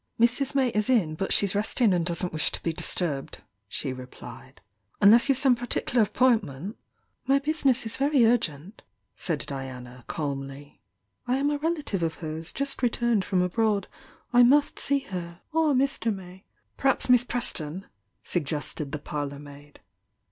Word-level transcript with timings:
"Mrs. 0.19 0.55
May 0.55 0.69
is 0.69 0.89
in, 0.89 1.13
but 1.13 1.31
she's 1.31 1.53
resting 1.53 1.93
and 1.93 2.03
doesn't 2.03 2.33
wish 2.33 2.51
to 2.53 2.63
be 2.63 2.73
disturbed," 2.73 3.43
she 3.67 3.93
replied— 3.93 4.59
"Unless 4.99 5.29
you've 5.29 5.37
some 5.37 5.55
pertikler 5.55 6.01
appointment 6.01 6.75
——""My 7.27 7.37
business 7.37 7.85
is 7.85 7.97
very 7.97 8.25
urgent," 8.25 8.81
said 9.15 9.45
Diana, 9.45 10.03
cahnly. 10.09 10.79
"I 11.27 11.35
am 11.37 11.51
a 11.51 11.59
relative 11.59 12.01
of 12.01 12.15
hers, 12.15 12.51
just 12.51 12.81
returned 12.81 13.23
from 13.23 13.43
abroad. 13.43 13.87
I 14.33 14.41
must 14.41 14.79
see 14.79 15.01
her— 15.13 15.41
or 15.53 15.75
Mr. 15.75 16.11
May" 16.11 16.45
"Perhaps 16.77 17.07
Miss 17.07 17.23
Preston" 17.23 17.85
suggested 18.23 18.93
the 18.93 18.97
par 18.97 19.27
lour 19.27 19.37
maid. 19.39 19.81